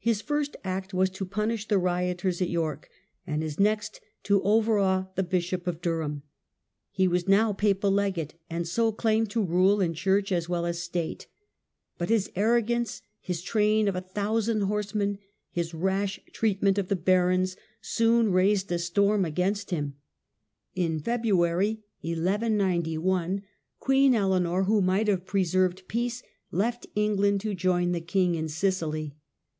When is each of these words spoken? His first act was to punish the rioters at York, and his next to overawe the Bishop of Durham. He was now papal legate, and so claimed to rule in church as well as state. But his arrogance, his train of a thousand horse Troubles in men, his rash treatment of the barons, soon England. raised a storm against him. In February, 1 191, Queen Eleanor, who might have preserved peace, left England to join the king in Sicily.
His 0.00 0.20
first 0.20 0.56
act 0.64 0.92
was 0.92 1.08
to 1.10 1.24
punish 1.24 1.68
the 1.68 1.78
rioters 1.78 2.42
at 2.42 2.48
York, 2.50 2.88
and 3.24 3.40
his 3.44 3.60
next 3.60 4.00
to 4.24 4.42
overawe 4.42 5.06
the 5.14 5.22
Bishop 5.22 5.68
of 5.68 5.80
Durham. 5.80 6.24
He 6.90 7.06
was 7.06 7.28
now 7.28 7.52
papal 7.52 7.92
legate, 7.92 8.34
and 8.50 8.66
so 8.66 8.90
claimed 8.90 9.30
to 9.30 9.44
rule 9.44 9.80
in 9.80 9.94
church 9.94 10.32
as 10.32 10.48
well 10.48 10.66
as 10.66 10.82
state. 10.82 11.28
But 11.98 12.08
his 12.08 12.32
arrogance, 12.34 13.02
his 13.20 13.40
train 13.42 13.86
of 13.86 13.94
a 13.94 14.00
thousand 14.00 14.62
horse 14.62 14.86
Troubles 14.90 15.02
in 15.04 15.12
men, 15.12 15.18
his 15.52 15.72
rash 15.72 16.18
treatment 16.32 16.76
of 16.78 16.88
the 16.88 16.96
barons, 16.96 17.56
soon 17.80 18.18
England. 18.26 18.34
raised 18.34 18.72
a 18.72 18.80
storm 18.80 19.24
against 19.24 19.70
him. 19.70 19.94
In 20.74 20.98
February, 20.98 21.84
1 22.00 22.16
191, 22.16 23.42
Queen 23.78 24.14
Eleanor, 24.16 24.64
who 24.64 24.82
might 24.82 25.06
have 25.06 25.24
preserved 25.24 25.86
peace, 25.86 26.24
left 26.50 26.88
England 26.96 27.40
to 27.42 27.54
join 27.54 27.92
the 27.92 28.00
king 28.00 28.34
in 28.34 28.48
Sicily. 28.48 29.14